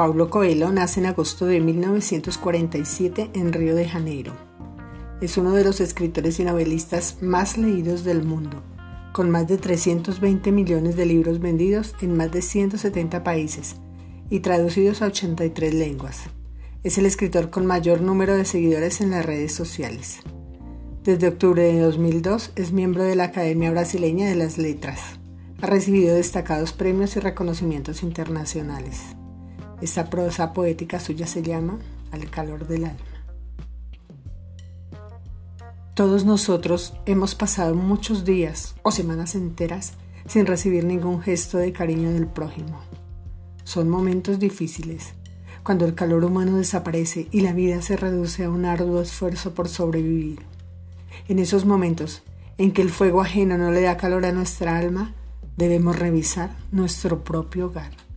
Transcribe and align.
Paulo 0.00 0.30
Coelho 0.30 0.72
nace 0.72 0.98
en 1.00 1.04
agosto 1.04 1.44
de 1.44 1.60
1947 1.60 3.32
en 3.34 3.52
Río 3.52 3.74
de 3.74 3.86
Janeiro. 3.86 4.32
Es 5.20 5.36
uno 5.36 5.52
de 5.52 5.62
los 5.62 5.82
escritores 5.82 6.40
y 6.40 6.44
novelistas 6.44 7.18
más 7.20 7.58
leídos 7.58 8.02
del 8.02 8.22
mundo, 8.22 8.62
con 9.12 9.28
más 9.28 9.46
de 9.46 9.58
320 9.58 10.52
millones 10.52 10.96
de 10.96 11.04
libros 11.04 11.38
vendidos 11.38 11.94
en 12.00 12.16
más 12.16 12.32
de 12.32 12.40
170 12.40 13.22
países 13.22 13.76
y 14.30 14.40
traducidos 14.40 15.02
a 15.02 15.08
83 15.08 15.74
lenguas. 15.74 16.22
Es 16.82 16.96
el 16.96 17.04
escritor 17.04 17.50
con 17.50 17.66
mayor 17.66 18.00
número 18.00 18.34
de 18.34 18.46
seguidores 18.46 19.02
en 19.02 19.10
las 19.10 19.26
redes 19.26 19.54
sociales. 19.54 20.20
Desde 21.04 21.28
octubre 21.28 21.62
de 21.62 21.78
2002 21.78 22.52
es 22.56 22.72
miembro 22.72 23.02
de 23.02 23.16
la 23.16 23.24
Academia 23.24 23.70
Brasileña 23.70 24.30
de 24.30 24.36
las 24.36 24.56
Letras. 24.56 25.20
Ha 25.60 25.66
recibido 25.66 26.14
destacados 26.14 26.72
premios 26.72 27.16
y 27.16 27.20
reconocimientos 27.20 28.02
internacionales. 28.02 29.14
Esta 29.80 30.10
prosa 30.10 30.52
poética 30.52 31.00
suya 31.00 31.26
se 31.26 31.42
llama 31.42 31.78
Al 32.12 32.28
calor 32.30 32.66
del 32.66 32.84
alma. 32.84 32.98
Todos 35.94 36.24
nosotros 36.24 36.94
hemos 37.06 37.34
pasado 37.34 37.74
muchos 37.74 38.24
días 38.24 38.74
o 38.82 38.90
semanas 38.90 39.34
enteras 39.34 39.94
sin 40.26 40.46
recibir 40.46 40.84
ningún 40.84 41.20
gesto 41.20 41.58
de 41.58 41.72
cariño 41.72 42.12
del 42.12 42.26
prójimo. 42.26 42.80
Son 43.64 43.88
momentos 43.88 44.38
difíciles, 44.38 45.14
cuando 45.62 45.84
el 45.84 45.94
calor 45.94 46.24
humano 46.24 46.56
desaparece 46.56 47.28
y 47.30 47.40
la 47.40 47.52
vida 47.52 47.82
se 47.82 47.96
reduce 47.96 48.44
a 48.44 48.50
un 48.50 48.64
arduo 48.64 49.00
esfuerzo 49.00 49.54
por 49.54 49.68
sobrevivir. 49.68 50.40
En 51.28 51.38
esos 51.38 51.64
momentos 51.64 52.22
en 52.58 52.72
que 52.72 52.82
el 52.82 52.90
fuego 52.90 53.20
ajeno 53.20 53.58
no 53.58 53.70
le 53.70 53.82
da 53.82 53.96
calor 53.96 54.24
a 54.24 54.32
nuestra 54.32 54.78
alma, 54.78 55.14
debemos 55.56 55.98
revisar 55.98 56.56
nuestro 56.70 57.24
propio 57.24 57.66
hogar. 57.66 58.09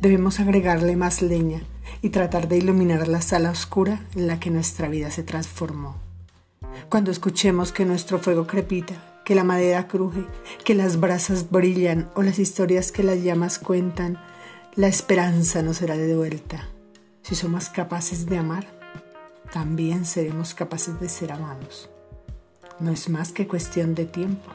Debemos 0.00 0.40
agregarle 0.40 0.96
más 0.96 1.22
leña 1.22 1.62
y 2.02 2.10
tratar 2.10 2.48
de 2.48 2.58
iluminar 2.58 3.08
la 3.08 3.22
sala 3.22 3.50
oscura 3.50 4.04
en 4.14 4.26
la 4.26 4.38
que 4.38 4.50
nuestra 4.50 4.88
vida 4.88 5.10
se 5.10 5.22
transformó. 5.22 5.96
Cuando 6.88 7.10
escuchemos 7.10 7.72
que 7.72 7.84
nuestro 7.84 8.18
fuego 8.18 8.46
crepita, 8.46 8.94
que 9.24 9.34
la 9.34 9.44
madera 9.44 9.88
cruje, 9.88 10.24
que 10.64 10.74
las 10.74 11.00
brasas 11.00 11.50
brillan 11.50 12.10
o 12.14 12.22
las 12.22 12.38
historias 12.38 12.92
que 12.92 13.02
las 13.02 13.22
llamas 13.22 13.58
cuentan, 13.58 14.18
la 14.74 14.88
esperanza 14.88 15.62
nos 15.62 15.78
será 15.78 15.96
de 15.96 16.14
vuelta. 16.14 16.68
Si 17.22 17.34
somos 17.34 17.70
capaces 17.70 18.26
de 18.26 18.38
amar, 18.38 18.66
también 19.52 20.04
seremos 20.04 20.54
capaces 20.54 21.00
de 21.00 21.08
ser 21.08 21.32
amados. 21.32 21.88
No 22.78 22.90
es 22.92 23.08
más 23.08 23.32
que 23.32 23.48
cuestión 23.48 23.94
de 23.94 24.04
tiempo. 24.04 24.52